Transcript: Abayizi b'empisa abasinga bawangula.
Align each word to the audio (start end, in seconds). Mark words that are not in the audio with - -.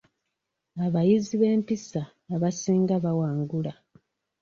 Abayizi 0.85 1.33
b'empisa 1.41 2.01
abasinga 2.35 2.95
bawangula. 3.03 3.73